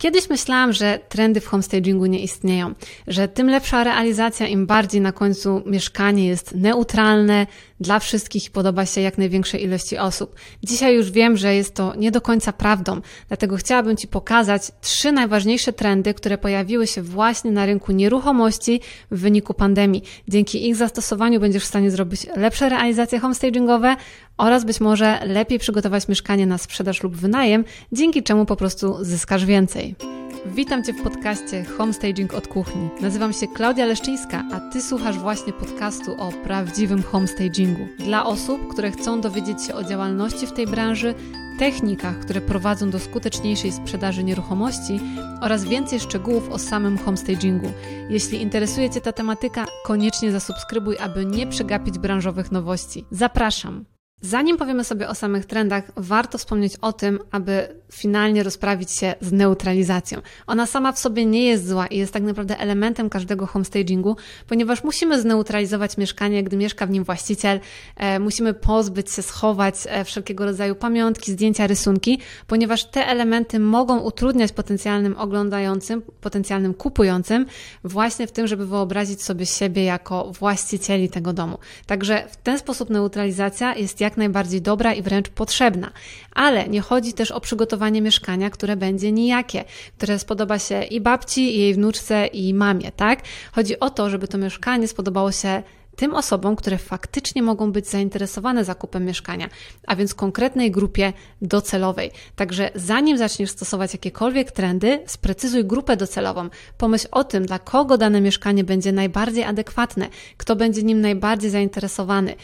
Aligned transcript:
Kiedyś 0.00 0.30
myślałam, 0.30 0.72
że 0.72 0.98
trendy 1.08 1.40
w 1.40 1.46
homestagingu 1.46 2.06
nie 2.06 2.20
istnieją, 2.20 2.74
że 3.06 3.28
tym 3.28 3.50
lepsza 3.50 3.84
realizacja, 3.84 4.46
im 4.46 4.66
bardziej 4.66 5.00
na 5.00 5.12
końcu 5.12 5.62
mieszkanie 5.66 6.26
jest 6.26 6.54
neutralne, 6.54 7.46
dla 7.80 7.98
wszystkich 7.98 8.46
i 8.46 8.50
podoba 8.50 8.86
się 8.86 9.00
jak 9.00 9.18
największej 9.18 9.64
ilości 9.64 9.98
osób. 9.98 10.34
Dzisiaj 10.62 10.94
już 10.94 11.10
wiem, 11.10 11.36
że 11.36 11.54
jest 11.54 11.74
to 11.74 11.94
nie 11.94 12.10
do 12.10 12.20
końca 12.20 12.52
prawdą, 12.52 13.00
dlatego 13.28 13.56
chciałabym 13.56 13.96
Ci 13.96 14.08
pokazać 14.08 14.62
trzy 14.80 15.12
najważniejsze 15.12 15.72
trendy, 15.72 16.14
które 16.14 16.38
pojawiły 16.38 16.86
się 16.86 17.02
właśnie 17.02 17.50
na 17.50 17.66
rynku 17.66 17.92
nieruchomości 17.92 18.80
w 19.10 19.20
wyniku 19.20 19.54
pandemii. 19.54 20.02
Dzięki 20.28 20.68
ich 20.68 20.76
zastosowaniu 20.76 21.40
będziesz 21.40 21.62
w 21.62 21.66
stanie 21.66 21.90
zrobić 21.90 22.26
lepsze 22.36 22.68
realizacje 22.68 23.18
homestagingowe 23.18 23.96
oraz 24.38 24.64
być 24.64 24.80
może 24.80 25.20
lepiej 25.26 25.58
przygotować 25.58 26.08
mieszkanie 26.08 26.46
na 26.46 26.58
sprzedaż 26.58 27.02
lub 27.02 27.16
wynajem, 27.16 27.64
dzięki 27.92 28.22
czemu 28.22 28.46
po 28.46 28.56
prostu 28.56 29.04
zyskasz 29.04 29.44
więcej. 29.44 30.19
Witam 30.46 30.84
Cię 30.84 30.92
w 30.92 31.02
podcaście 31.02 31.64
Homestaging 31.64 32.34
od 32.34 32.48
kuchni. 32.48 32.88
Nazywam 33.00 33.32
się 33.32 33.48
Klaudia 33.48 33.86
Leszczyńska, 33.86 34.44
a 34.52 34.60
Ty 34.60 34.82
słuchasz 34.82 35.18
właśnie 35.18 35.52
podcastu 35.52 36.12
o 36.18 36.32
prawdziwym 36.32 37.02
homestagingu. 37.02 37.86
Dla 37.98 38.26
osób, 38.26 38.68
które 38.68 38.90
chcą 38.90 39.20
dowiedzieć 39.20 39.62
się 39.62 39.74
o 39.74 39.84
działalności 39.84 40.46
w 40.46 40.52
tej 40.52 40.66
branży, 40.66 41.14
technikach, 41.58 42.18
które 42.18 42.40
prowadzą 42.40 42.90
do 42.90 42.98
skuteczniejszej 42.98 43.72
sprzedaży 43.72 44.24
nieruchomości 44.24 45.00
oraz 45.40 45.64
więcej 45.64 46.00
szczegółów 46.00 46.48
o 46.48 46.58
samym 46.58 46.98
homestagingu. 46.98 47.72
Jeśli 48.10 48.42
interesuje 48.42 48.90
Cię 48.90 49.00
ta 49.00 49.12
tematyka, 49.12 49.66
koniecznie 49.84 50.32
zasubskrybuj, 50.32 50.98
aby 50.98 51.26
nie 51.26 51.46
przegapić 51.46 51.98
branżowych 51.98 52.52
nowości. 52.52 53.04
Zapraszam! 53.10 53.84
Zanim 54.22 54.56
powiemy 54.56 54.84
sobie 54.84 55.08
o 55.08 55.14
samych 55.14 55.46
trendach, 55.46 55.84
warto 55.96 56.38
wspomnieć 56.38 56.76
o 56.76 56.92
tym, 56.92 57.18
aby 57.30 57.80
finalnie 57.92 58.42
rozprawić 58.42 58.90
się 58.90 59.14
z 59.20 59.32
neutralizacją. 59.32 60.20
Ona 60.46 60.66
sama 60.66 60.92
w 60.92 60.98
sobie 60.98 61.26
nie 61.26 61.44
jest 61.44 61.68
zła 61.68 61.86
i 61.86 61.98
jest 61.98 62.12
tak 62.12 62.22
naprawdę 62.22 62.58
elementem 62.58 63.10
każdego 63.10 63.46
homestagingu, 63.46 64.16
ponieważ 64.48 64.84
musimy 64.84 65.20
zneutralizować 65.20 65.96
mieszkanie, 65.96 66.44
gdy 66.44 66.56
mieszka 66.56 66.86
w 66.86 66.90
nim 66.90 67.04
właściciel, 67.04 67.60
e, 67.96 68.18
musimy 68.18 68.54
pozbyć 68.54 69.12
się, 69.12 69.22
schować 69.22 69.74
e, 69.86 70.04
wszelkiego 70.04 70.44
rodzaju 70.44 70.74
pamiątki, 70.74 71.32
zdjęcia, 71.32 71.66
rysunki, 71.66 72.20
ponieważ 72.46 72.84
te 72.84 73.06
elementy 73.06 73.58
mogą 73.58 73.98
utrudniać 73.98 74.52
potencjalnym 74.52 75.16
oglądającym, 75.18 76.02
potencjalnym 76.20 76.74
kupującym 76.74 77.46
właśnie 77.84 78.26
w 78.26 78.32
tym, 78.32 78.46
żeby 78.46 78.66
wyobrazić 78.66 79.22
sobie 79.22 79.46
siebie 79.46 79.84
jako 79.84 80.32
właścicieli 80.32 81.08
tego 81.08 81.32
domu. 81.32 81.58
Także 81.86 82.24
w 82.30 82.36
ten 82.36 82.58
sposób 82.58 82.90
neutralizacja 82.90 83.74
jest 83.74 84.00
jak 84.00 84.09
jak 84.10 84.16
najbardziej 84.16 84.62
dobra 84.62 84.94
i 84.94 85.02
wręcz 85.02 85.28
potrzebna. 85.28 85.90
Ale 86.32 86.68
nie 86.68 86.80
chodzi 86.80 87.12
też 87.12 87.30
o 87.30 87.40
przygotowanie 87.40 88.02
mieszkania, 88.02 88.50
które 88.50 88.76
będzie 88.76 89.12
nijakie, 89.12 89.64
które 89.96 90.18
spodoba 90.18 90.58
się 90.58 90.82
i 90.82 91.00
babci, 91.00 91.56
i 91.56 91.58
jej 91.58 91.74
wnuczce, 91.74 92.26
i 92.26 92.54
mamie, 92.54 92.92
tak? 92.92 93.22
Chodzi 93.52 93.80
o 93.80 93.90
to, 93.90 94.10
żeby 94.10 94.28
to 94.28 94.38
mieszkanie 94.38 94.88
spodobało 94.88 95.32
się 95.32 95.62
tym 95.96 96.14
osobom, 96.14 96.56
które 96.56 96.78
faktycznie 96.78 97.42
mogą 97.42 97.72
być 97.72 97.88
zainteresowane 97.88 98.64
zakupem 98.64 99.04
mieszkania, 99.04 99.48
a 99.86 99.96
więc 99.96 100.14
konkretnej 100.14 100.70
grupie 100.70 101.12
docelowej. 101.42 102.10
Także 102.36 102.70
zanim 102.74 103.18
zaczniesz 103.18 103.50
stosować 103.50 103.92
jakiekolwiek 103.92 104.52
trendy, 104.52 104.98
sprecyzuj 105.06 105.64
grupę 105.64 105.96
docelową. 105.96 106.48
Pomyśl 106.78 107.08
o 107.10 107.24
tym, 107.24 107.46
dla 107.46 107.58
kogo 107.58 107.98
dane 107.98 108.20
mieszkanie 108.20 108.64
będzie 108.64 108.92
najbardziej 108.92 109.44
adekwatne, 109.44 110.08
kto 110.36 110.56
będzie 110.56 110.82
nim 110.82 111.00
najbardziej 111.00 111.50
zainteresowany. 111.50 112.34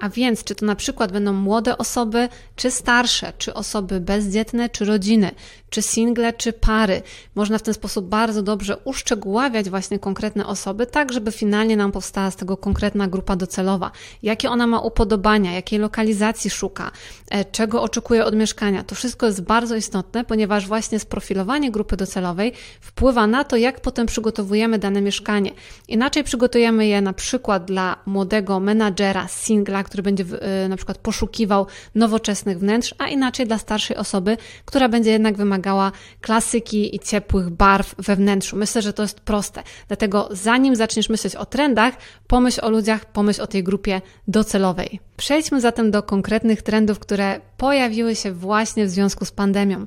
A 0.00 0.08
więc, 0.08 0.44
czy 0.44 0.54
to 0.54 0.66
na 0.66 0.76
przykład 0.76 1.12
będą 1.12 1.32
młode 1.32 1.78
osoby, 1.78 2.28
czy 2.56 2.70
starsze, 2.70 3.32
czy 3.38 3.54
osoby 3.54 4.00
bezdzietne, 4.00 4.68
czy 4.68 4.84
rodziny, 4.84 5.30
czy 5.70 5.82
single, 5.82 6.32
czy 6.32 6.52
pary. 6.52 7.02
Można 7.34 7.58
w 7.58 7.62
ten 7.62 7.74
sposób 7.74 8.06
bardzo 8.06 8.42
dobrze 8.42 8.76
uszczegóławiać 8.84 9.70
właśnie 9.70 9.98
konkretne 9.98 10.46
osoby, 10.46 10.86
tak 10.86 11.12
żeby 11.12 11.32
finalnie 11.32 11.76
nam 11.76 11.92
powstała 11.92 12.30
z 12.30 12.36
tego 12.36 12.56
konkretna 12.56 13.08
grupa 13.08 13.36
docelowa. 13.36 13.90
Jakie 14.22 14.50
ona 14.50 14.66
ma 14.66 14.80
upodobania, 14.80 15.52
jakiej 15.52 15.78
lokalizacji 15.78 16.50
szuka, 16.50 16.90
e, 17.30 17.44
czego 17.44 17.82
oczekuje 17.82 18.24
od 18.24 18.34
mieszkania. 18.34 18.84
To 18.84 18.94
wszystko 18.94 19.26
jest 19.26 19.42
bardzo 19.42 19.76
istotne, 19.76 20.24
ponieważ 20.24 20.66
właśnie 20.66 20.98
sprofilowanie 20.98 21.70
grupy 21.70 21.96
docelowej 21.96 22.52
wpływa 22.80 23.26
na 23.26 23.44
to, 23.44 23.56
jak 23.56 23.80
potem 23.80 24.06
przygotowujemy 24.06 24.78
dane 24.78 25.00
mieszkanie. 25.00 25.50
Inaczej 25.88 26.24
przygotujemy 26.24 26.86
je 26.86 27.00
na 27.00 27.12
przykład 27.12 27.64
dla 27.64 27.96
młodego 28.06 28.60
menadżera, 28.60 29.28
singla, 29.28 29.81
który 29.84 30.02
będzie 30.02 30.24
e, 30.40 30.68
na 30.68 30.76
przykład 30.76 30.98
poszukiwał 30.98 31.66
nowoczesnych 31.94 32.58
wnętrz, 32.58 32.94
a 32.98 33.08
inaczej 33.08 33.46
dla 33.46 33.58
starszej 33.58 33.96
osoby, 33.96 34.36
która 34.64 34.88
będzie 34.88 35.10
jednak 35.10 35.36
wymagała 35.36 35.92
klasyki 36.20 36.96
i 36.96 36.98
ciepłych 36.98 37.50
barw 37.50 37.94
we 37.98 38.16
wnętrzu. 38.16 38.56
Myślę, 38.56 38.82
że 38.82 38.92
to 38.92 39.02
jest 39.02 39.20
proste. 39.20 39.62
Dlatego 39.88 40.28
zanim 40.30 40.76
zaczniesz 40.76 41.08
myśleć 41.08 41.36
o 41.36 41.46
trendach, 41.46 41.94
pomyśl 42.26 42.60
o 42.62 42.70
ludziach, 42.70 43.04
pomyśl 43.04 43.42
o 43.42 43.46
tej 43.46 43.62
grupie 43.62 44.00
docelowej. 44.28 45.00
Przejdźmy 45.16 45.60
zatem 45.60 45.90
do 45.90 46.02
konkretnych 46.02 46.62
trendów, 46.62 46.98
które 46.98 47.40
pojawiły 47.56 48.16
się 48.16 48.32
właśnie 48.32 48.86
w 48.86 48.90
związku 48.90 49.24
z 49.24 49.32
pandemią. 49.32 49.86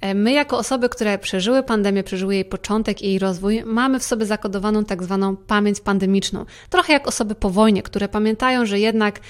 E, 0.00 0.14
my, 0.14 0.32
jako 0.32 0.58
osoby, 0.58 0.88
które 0.88 1.18
przeżyły 1.18 1.62
pandemię, 1.62 2.02
przeżyły 2.02 2.34
jej 2.34 2.44
początek 2.44 3.02
i 3.02 3.06
jej 3.06 3.18
rozwój, 3.18 3.62
mamy 3.64 3.98
w 3.98 4.04
sobie 4.04 4.26
zakodowaną 4.26 4.84
tak 4.84 5.02
zwaną 5.02 5.36
pamięć 5.36 5.80
pandemiczną. 5.80 6.44
Trochę 6.70 6.92
jak 6.92 7.06
osoby 7.06 7.34
po 7.34 7.50
wojnie, 7.50 7.82
które 7.82 8.08
pamiętają, 8.08 8.66
że 8.66 8.78
jednak 8.78 9.20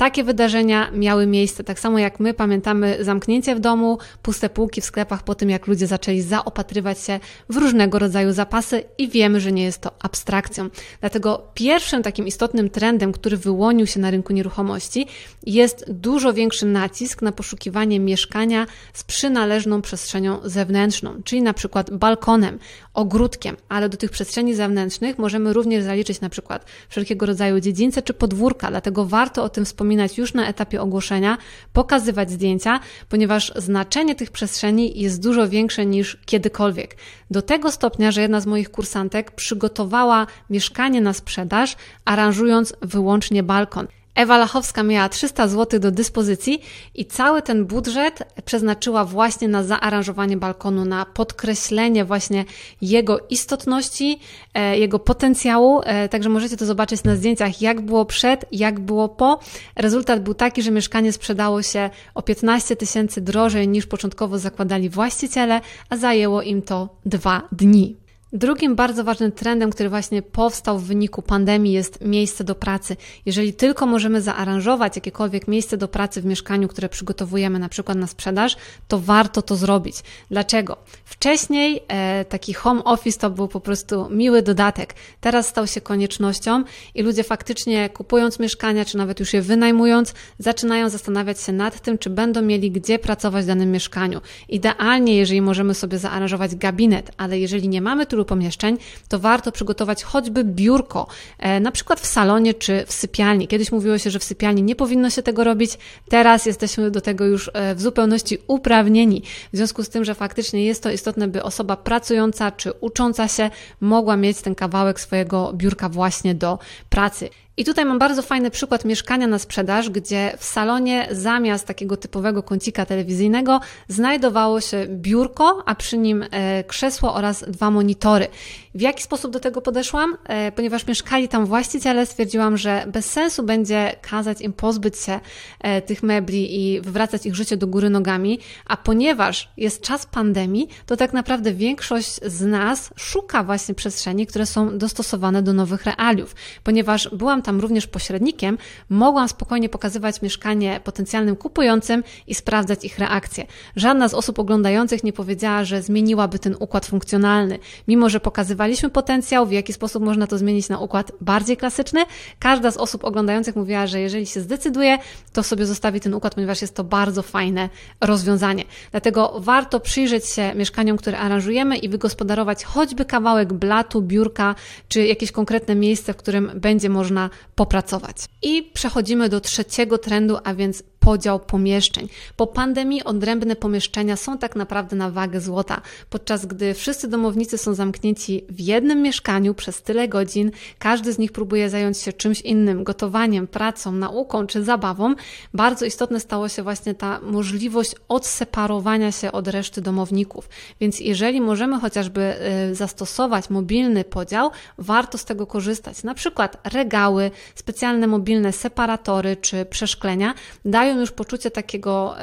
takie 0.00 0.24
wydarzenia 0.24 0.90
miały 0.90 1.26
miejsce, 1.26 1.64
tak 1.64 1.80
samo 1.80 1.98
jak 1.98 2.20
my 2.20 2.34
pamiętamy 2.34 3.04
zamknięcie 3.04 3.54
w 3.54 3.60
domu, 3.60 3.98
puste 4.22 4.50
półki 4.50 4.80
w 4.80 4.84
sklepach 4.84 5.22
po 5.22 5.34
tym, 5.34 5.50
jak 5.50 5.66
ludzie 5.66 5.86
zaczęli 5.86 6.20
zaopatrywać 6.20 7.00
się 7.00 7.20
w 7.48 7.56
różnego 7.56 7.98
rodzaju 7.98 8.32
zapasy 8.32 8.84
i 8.98 9.08
wiemy, 9.08 9.40
że 9.40 9.52
nie 9.52 9.62
jest 9.62 9.78
to 9.78 9.90
abstrakcją. 9.98 10.68
Dlatego 11.00 11.42
pierwszym 11.54 12.02
takim 12.02 12.26
istotnym 12.26 12.70
trendem, 12.70 13.12
który 13.12 13.36
wyłonił 13.36 13.86
się 13.86 14.00
na 14.00 14.10
rynku 14.10 14.32
nieruchomości, 14.32 15.06
jest 15.46 15.92
dużo 15.92 16.32
większy 16.32 16.66
nacisk 16.66 17.22
na 17.22 17.32
poszukiwanie 17.32 18.00
mieszkania 18.00 18.66
z 18.92 19.04
przynależną 19.04 19.82
przestrzenią 19.82 20.38
zewnętrzną, 20.44 21.22
czyli 21.24 21.42
na 21.42 21.52
przykład 21.52 21.90
balkonem, 21.90 22.58
ogródkiem, 22.94 23.56
ale 23.68 23.88
do 23.88 23.96
tych 23.96 24.10
przestrzeni 24.10 24.54
zewnętrznych 24.54 25.18
możemy 25.18 25.52
również 25.52 25.84
zaliczyć 25.84 26.20
na 26.20 26.28
przykład 26.28 26.64
wszelkiego 26.88 27.26
rodzaju 27.26 27.60
dziedzińce 27.60 28.02
czy 28.02 28.14
podwórka, 28.14 28.70
dlatego 28.70 29.06
warto 29.06 29.44
o 29.44 29.48
tym 29.48 29.64
wspomnieć 29.64 29.89
wspominać 29.90 30.18
już 30.18 30.34
na 30.34 30.48
etapie 30.48 30.80
ogłoszenia, 30.80 31.38
pokazywać 31.72 32.30
zdjęcia, 32.30 32.80
ponieważ 33.08 33.52
znaczenie 33.56 34.14
tych 34.14 34.30
przestrzeni 34.30 35.00
jest 35.00 35.22
dużo 35.22 35.48
większe 35.48 35.86
niż 35.86 36.18
kiedykolwiek. 36.26 36.96
Do 37.30 37.42
tego 37.42 37.70
stopnia, 37.70 38.10
że 38.10 38.22
jedna 38.22 38.40
z 38.40 38.46
moich 38.46 38.70
kursantek 38.70 39.30
przygotowała 39.30 40.26
mieszkanie 40.50 41.00
na 41.00 41.12
sprzedaż, 41.12 41.76
aranżując 42.04 42.74
wyłącznie 42.82 43.42
balkon. 43.42 43.86
Ewa 44.14 44.38
Lachowska 44.38 44.82
miała 44.82 45.08
300 45.08 45.48
zł 45.48 45.80
do 45.80 45.90
dyspozycji 45.90 46.62
i 46.94 47.04
cały 47.04 47.42
ten 47.42 47.66
budżet 47.66 48.22
przeznaczyła 48.44 49.04
właśnie 49.04 49.48
na 49.48 49.64
zaaranżowanie 49.64 50.36
balkonu, 50.36 50.84
na 50.84 51.06
podkreślenie 51.06 52.04
właśnie 52.04 52.44
jego 52.82 53.18
istotności, 53.30 54.20
e, 54.54 54.78
jego 54.78 54.98
potencjału. 54.98 55.80
E, 55.84 56.08
także 56.08 56.28
możecie 56.28 56.56
to 56.56 56.66
zobaczyć 56.66 57.04
na 57.04 57.16
zdjęciach, 57.16 57.62
jak 57.62 57.80
było 57.80 58.04
przed, 58.04 58.44
jak 58.52 58.80
było 58.80 59.08
po. 59.08 59.40
Rezultat 59.76 60.22
był 60.22 60.34
taki, 60.34 60.62
że 60.62 60.70
mieszkanie 60.70 61.12
sprzedało 61.12 61.62
się 61.62 61.90
o 62.14 62.22
15 62.22 62.76
tysięcy 62.76 63.20
drożej 63.20 63.68
niż 63.68 63.86
początkowo 63.86 64.38
zakładali 64.38 64.88
właściciele, 64.88 65.60
a 65.88 65.96
zajęło 65.96 66.42
im 66.42 66.62
to 66.62 66.88
dwa 67.06 67.42
dni. 67.52 67.99
Drugim 68.32 68.74
bardzo 68.74 69.04
ważnym 69.04 69.32
trendem, 69.32 69.70
który 69.70 69.88
właśnie 69.88 70.22
powstał 70.22 70.78
w 70.78 70.84
wyniku 70.84 71.22
pandemii, 71.22 71.72
jest 71.72 72.00
miejsce 72.00 72.44
do 72.44 72.54
pracy. 72.54 72.96
Jeżeli 73.26 73.52
tylko 73.52 73.86
możemy 73.86 74.22
zaaranżować 74.22 74.96
jakiekolwiek 74.96 75.48
miejsce 75.48 75.76
do 75.76 75.88
pracy 75.88 76.22
w 76.22 76.24
mieszkaniu, 76.24 76.68
które 76.68 76.88
przygotowujemy 76.88 77.58
na 77.58 77.68
przykład 77.68 77.98
na 77.98 78.06
sprzedaż, 78.06 78.56
to 78.88 78.98
warto 78.98 79.42
to 79.42 79.56
zrobić. 79.56 79.96
Dlaczego? 80.30 80.76
Wcześniej 81.04 81.82
e, 81.88 82.24
taki 82.24 82.54
home 82.54 82.84
office 82.84 83.18
to 83.18 83.30
był 83.30 83.48
po 83.48 83.60
prostu 83.60 84.10
miły 84.10 84.42
dodatek. 84.42 84.94
Teraz 85.20 85.46
stał 85.46 85.66
się 85.66 85.80
koniecznością 85.80 86.64
i 86.94 87.02
ludzie 87.02 87.24
faktycznie 87.24 87.88
kupując 87.88 88.38
mieszkania, 88.38 88.84
czy 88.84 88.96
nawet 88.96 89.20
już 89.20 89.32
je 89.32 89.42
wynajmując, 89.42 90.14
zaczynają 90.38 90.88
zastanawiać 90.88 91.40
się 91.40 91.52
nad 91.52 91.80
tym, 91.80 91.98
czy 91.98 92.10
będą 92.10 92.42
mieli 92.42 92.70
gdzie 92.70 92.98
pracować 92.98 93.44
w 93.44 93.48
danym 93.48 93.70
mieszkaniu. 93.70 94.20
Idealnie, 94.48 95.16
jeżeli 95.16 95.42
możemy 95.42 95.74
sobie 95.74 95.98
zaaranżować 95.98 96.54
gabinet, 96.54 97.10
ale 97.16 97.38
jeżeli 97.38 97.68
nie 97.68 97.80
mamy 97.80 98.06
tu 98.20 98.24
pomieszczeń, 98.24 98.78
to 99.08 99.18
warto 99.18 99.52
przygotować 99.52 100.02
choćby 100.02 100.44
biurko, 100.44 101.06
e, 101.38 101.60
na 101.60 101.72
przykład 101.72 102.00
w 102.00 102.06
salonie 102.06 102.54
czy 102.54 102.84
w 102.86 102.92
sypialni. 102.92 103.48
Kiedyś 103.48 103.72
mówiło 103.72 103.98
się, 103.98 104.10
że 104.10 104.18
w 104.18 104.24
sypialni 104.24 104.62
nie 104.62 104.76
powinno 104.76 105.10
się 105.10 105.22
tego 105.22 105.44
robić, 105.44 105.78
teraz 106.08 106.46
jesteśmy 106.46 106.90
do 106.90 107.00
tego 107.00 107.24
już 107.24 107.50
e, 107.54 107.74
w 107.74 107.80
zupełności 107.80 108.38
uprawnieni. 108.46 109.22
W 109.52 109.56
związku 109.56 109.82
z 109.82 109.88
tym, 109.88 110.04
że 110.04 110.14
faktycznie 110.14 110.64
jest 110.64 110.82
to 110.82 110.90
istotne, 110.90 111.28
by 111.28 111.42
osoba 111.42 111.76
pracująca 111.76 112.50
czy 112.50 112.72
ucząca 112.80 113.28
się 113.28 113.50
mogła 113.80 114.16
mieć 114.16 114.40
ten 114.40 114.54
kawałek 114.54 115.00
swojego 115.00 115.52
biurka 115.54 115.88
właśnie 115.88 116.34
do 116.34 116.58
pracy. 116.88 117.28
I 117.56 117.64
tutaj 117.64 117.84
mam 117.84 117.98
bardzo 117.98 118.22
fajny 118.22 118.50
przykład 118.50 118.84
mieszkania 118.84 119.26
na 119.26 119.38
sprzedaż, 119.38 119.90
gdzie 119.90 120.32
w 120.38 120.44
salonie 120.44 121.08
zamiast 121.10 121.66
takiego 121.66 121.96
typowego 121.96 122.42
kącika 122.42 122.86
telewizyjnego 122.86 123.60
znajdowało 123.88 124.60
się 124.60 124.86
biurko, 124.88 125.62
a 125.66 125.74
przy 125.74 125.98
nim 125.98 126.24
e, 126.30 126.64
krzesło 126.64 127.14
oraz 127.14 127.44
dwa 127.48 127.70
monitory. 127.70 128.28
W 128.74 128.80
jaki 128.80 129.02
sposób 129.02 129.32
do 129.32 129.40
tego 129.40 129.62
podeszłam? 129.62 130.16
E, 130.24 130.52
ponieważ 130.52 130.86
mieszkali 130.86 131.28
tam 131.28 131.46
właściciele, 131.46 132.06
stwierdziłam, 132.06 132.56
że 132.56 132.84
bez 132.92 133.10
sensu 133.10 133.42
będzie 133.42 133.96
kazać 134.02 134.40
im 134.40 134.52
pozbyć 134.52 134.98
się 134.98 135.20
e, 135.60 135.82
tych 135.82 136.02
mebli 136.02 136.60
i 136.60 136.80
wywracać 136.80 137.26
ich 137.26 137.34
życie 137.34 137.56
do 137.56 137.66
góry 137.66 137.90
nogami, 137.90 138.38
a 138.66 138.76
ponieważ 138.76 139.48
jest 139.56 139.82
czas 139.82 140.06
pandemii, 140.06 140.68
to 140.86 140.96
tak 140.96 141.12
naprawdę 141.12 141.52
większość 141.52 142.20
z 142.26 142.40
nas 142.40 142.90
szuka 142.96 143.44
właśnie 143.44 143.74
przestrzeni, 143.74 144.26
które 144.26 144.46
są 144.46 144.78
dostosowane 144.78 145.42
do 145.42 145.52
nowych 145.52 145.84
realiów. 145.84 146.34
Ponieważ 146.64 147.08
byłam 147.12 147.42
tam 147.42 147.60
również 147.60 147.86
pośrednikiem, 147.86 148.58
mogłam 148.88 149.28
spokojnie 149.28 149.68
pokazywać 149.68 150.22
mieszkanie 150.22 150.80
potencjalnym 150.84 151.36
kupującym 151.36 152.04
i 152.26 152.34
sprawdzać 152.34 152.84
ich 152.84 152.98
reakcje. 152.98 153.46
Żadna 153.76 154.08
z 154.08 154.14
osób 154.14 154.38
oglądających 154.38 155.04
nie 155.04 155.12
powiedziała, 155.12 155.64
że 155.64 155.82
zmieniłaby 155.82 156.38
ten 156.38 156.56
układ 156.58 156.86
funkcjonalny. 156.86 157.58
Mimo, 157.88 158.08
że 158.08 158.20
pokazywaliśmy 158.60 158.90
potencjał, 158.90 159.46
w 159.46 159.52
jaki 159.52 159.72
sposób 159.72 160.02
można 160.02 160.26
to 160.26 160.38
zmienić 160.38 160.68
na 160.68 160.78
układ 160.78 161.12
bardziej 161.20 161.56
klasyczny, 161.56 162.04
każda 162.38 162.70
z 162.70 162.76
osób 162.76 163.04
oglądających 163.04 163.56
mówiła, 163.56 163.86
że 163.86 164.00
jeżeli 164.00 164.26
się 164.26 164.40
zdecyduje, 164.40 164.98
to 165.32 165.42
sobie 165.42 165.66
zostawi 165.66 166.00
ten 166.00 166.14
układ, 166.14 166.34
ponieważ 166.34 166.62
jest 166.62 166.74
to 166.74 166.84
bardzo 166.84 167.22
fajne 167.22 167.68
rozwiązanie. 168.00 168.64
Dlatego 168.90 169.34
warto 169.38 169.80
przyjrzeć 169.80 170.26
się 170.26 170.54
mieszkaniom, 170.54 170.96
które 170.96 171.18
aranżujemy 171.18 171.76
i 171.76 171.88
wygospodarować 171.88 172.64
choćby 172.64 173.04
kawałek 173.04 173.52
blatu, 173.52 174.02
biurka, 174.02 174.54
czy 174.88 175.06
jakieś 175.06 175.32
konkretne 175.32 175.74
miejsce, 175.74 176.12
w 176.12 176.16
którym 176.16 176.50
będzie 176.54 176.88
można 176.88 177.30
popracować. 177.54 178.16
I 178.42 178.70
przechodzimy 178.74 179.28
do 179.28 179.40
trzeciego 179.40 179.98
trendu, 179.98 180.38
a 180.44 180.54
więc 180.54 180.82
podział 181.00 181.40
pomieszczeń. 181.40 182.08
Po 182.36 182.46
pandemii 182.46 183.04
odrębne 183.04 183.56
pomieszczenia 183.56 184.16
są 184.16 184.38
tak 184.38 184.56
naprawdę 184.56 184.96
na 184.96 185.10
wagę 185.10 185.40
złota, 185.40 185.80
podczas 186.10 186.46
gdy 186.46 186.74
wszyscy 186.74 187.08
domownicy 187.08 187.58
są 187.58 187.74
zamknięci 187.74 188.44
w 188.48 188.60
jednym 188.60 189.02
mieszkaniu 189.02 189.54
przez 189.54 189.82
tyle 189.82 190.08
godzin, 190.08 190.50
każdy 190.78 191.12
z 191.12 191.18
nich 191.18 191.32
próbuje 191.32 191.70
zająć 191.70 191.98
się 191.98 192.12
czymś 192.12 192.40
innym, 192.40 192.84
gotowaniem, 192.84 193.46
pracą, 193.46 193.92
nauką 193.92 194.46
czy 194.46 194.64
zabawą. 194.64 195.14
Bardzo 195.54 195.84
istotne 195.84 196.20
stało 196.20 196.48
się 196.48 196.62
właśnie 196.62 196.94
ta 196.94 197.20
możliwość 197.20 197.94
odseparowania 198.08 199.12
się 199.12 199.32
od 199.32 199.48
reszty 199.48 199.80
domowników. 199.80 200.48
Więc 200.80 201.00
jeżeli 201.00 201.40
możemy 201.40 201.80
chociażby 201.80 202.34
y, 202.70 202.74
zastosować 202.74 203.50
mobilny 203.50 204.04
podział, 204.04 204.50
warto 204.78 205.18
z 205.18 205.24
tego 205.24 205.46
korzystać. 205.46 206.02
Na 206.02 206.14
przykład 206.14 206.56
regały, 206.72 207.30
specjalne 207.54 208.06
mobilne 208.06 208.52
separatory 208.52 209.36
czy 209.36 209.64
przeszklenia 209.64 210.34
dają 210.64 210.89
dają 210.90 211.00
już 211.00 211.10
poczucie 211.10 211.50
takiego 211.50 212.14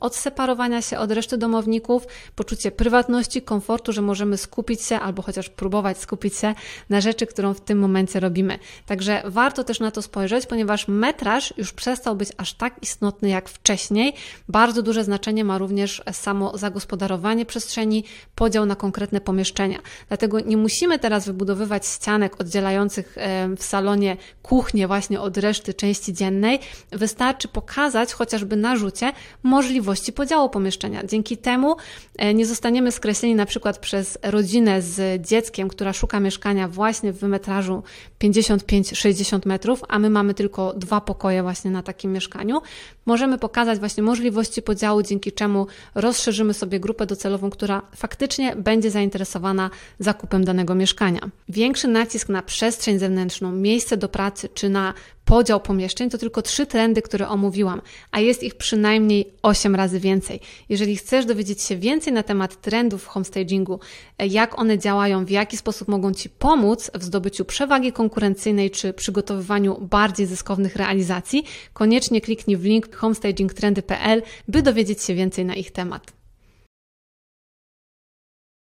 odseparowania 0.00 0.82
się 0.82 0.98
od 0.98 1.10
reszty 1.12 1.38
domowników, 1.38 2.06
poczucie 2.34 2.70
prywatności, 2.70 3.42
komfortu, 3.42 3.92
że 3.92 4.02
możemy 4.02 4.36
skupić 4.36 4.82
się 4.82 5.00
albo 5.00 5.22
chociaż 5.22 5.48
próbować 5.48 5.98
skupić 5.98 6.36
się 6.36 6.54
na 6.90 7.00
rzeczy, 7.00 7.26
którą 7.26 7.54
w 7.54 7.60
tym 7.60 7.78
momencie 7.78 8.20
robimy. 8.20 8.58
Także 8.86 9.22
warto 9.24 9.64
też 9.64 9.80
na 9.80 9.90
to 9.90 10.02
spojrzeć, 10.02 10.46
ponieważ 10.46 10.88
metraż 10.88 11.54
już 11.56 11.72
przestał 11.72 12.16
być 12.16 12.28
aż 12.36 12.54
tak 12.54 12.82
istotny 12.82 13.28
jak 13.28 13.48
wcześniej. 13.48 14.14
Bardzo 14.48 14.82
duże 14.82 15.04
znaczenie 15.04 15.44
ma 15.44 15.58
również 15.58 16.02
samo 16.12 16.58
zagospodarowanie 16.58 17.46
przestrzeni, 17.46 18.04
podział 18.34 18.66
na 18.66 18.76
konkretne 18.76 19.20
pomieszczenia. 19.20 19.78
Dlatego 20.08 20.40
nie 20.40 20.56
musimy 20.56 20.98
teraz 20.98 21.26
wybudowywać 21.26 21.86
ścianek 21.86 22.40
oddzielających 22.40 23.16
w 23.56 23.64
salonie 23.64 24.16
kuchnię 24.42 24.86
właśnie 24.86 25.20
od 25.20 25.36
reszty 25.36 25.74
części 25.74 26.12
dziennej. 26.12 26.60
Wystarczy 26.90 27.48
pokazać, 27.48 28.13
chociażby 28.14 28.56
na 28.56 28.76
rzucie 28.76 29.12
możliwości 29.42 30.12
podziału 30.12 30.48
pomieszczenia. 30.48 31.04
Dzięki 31.06 31.36
temu 31.36 31.76
e, 32.16 32.34
nie 32.34 32.46
zostaniemy 32.46 32.92
skreśleni 32.92 33.34
na 33.34 33.46
przykład 33.46 33.78
przez 33.78 34.18
rodzinę 34.22 34.82
z 34.82 35.26
dzieckiem, 35.26 35.68
która 35.68 35.92
szuka 35.92 36.20
mieszkania 36.20 36.68
właśnie 36.68 37.12
w 37.12 37.22
metrażu 37.22 37.82
55-60 38.22 39.46
metrów, 39.46 39.82
a 39.88 39.98
my 39.98 40.10
mamy 40.10 40.34
tylko 40.34 40.72
dwa 40.72 41.00
pokoje 41.00 41.42
właśnie 41.42 41.70
na 41.70 41.82
takim 41.82 42.12
mieszkaniu. 42.12 42.62
Możemy 43.06 43.38
pokazać 43.38 43.78
właśnie 43.78 44.02
możliwości 44.02 44.62
podziału, 44.62 45.02
dzięki 45.02 45.32
czemu 45.32 45.66
rozszerzymy 45.94 46.54
sobie 46.54 46.80
grupę 46.80 47.06
docelową, 47.06 47.50
która 47.50 47.82
faktycznie 47.96 48.56
będzie 48.56 48.90
zainteresowana 48.90 49.70
zakupem 49.98 50.44
danego 50.44 50.74
mieszkania. 50.74 51.20
Większy 51.48 51.88
nacisk 51.88 52.28
na 52.28 52.42
przestrzeń 52.42 52.98
zewnętrzną, 52.98 53.52
miejsce 53.52 53.96
do 53.96 54.08
pracy 54.08 54.48
czy 54.54 54.68
na 54.68 54.94
podział 55.24 55.60
pomieszczeń 55.60 56.10
to 56.10 56.18
tylko 56.18 56.42
trzy 56.42 56.66
trendy, 56.66 57.02
które 57.02 57.28
omówiłam, 57.28 57.82
a 58.10 58.20
jest 58.20 58.42
ich 58.42 58.54
przynajmniej 58.54 59.32
8 59.42 59.74
razy 59.74 60.00
więcej. 60.00 60.40
Jeżeli 60.68 60.96
chcesz 60.96 61.26
dowiedzieć 61.26 61.62
się 61.62 61.76
więcej 61.76 62.12
na 62.12 62.22
temat 62.22 62.60
trendów 62.60 63.02
w 63.02 63.06
homestagingu, 63.06 63.80
jak 64.18 64.58
one 64.58 64.78
działają, 64.78 65.24
w 65.24 65.30
jaki 65.30 65.56
sposób 65.56 65.88
mogą 65.88 66.14
Ci 66.14 66.30
pomóc 66.30 66.90
w 66.94 67.04
zdobyciu 67.04 67.44
przewagi 67.44 67.92
konkurencyjnej 67.92 68.70
czy 68.70 68.92
przygotowywaniu 68.92 69.78
bardziej 69.80 70.26
zyskownych 70.26 70.76
realizacji, 70.76 71.44
koniecznie 71.72 72.20
kliknij 72.20 72.56
w 72.56 72.64
link 72.64 72.88
homestagingtrendy.pl, 72.94 74.22
by 74.48 74.62
dowiedzieć 74.62 75.02
się 75.02 75.14
więcej 75.14 75.44
na 75.44 75.54
ich 75.54 75.72
temat. 75.72 76.23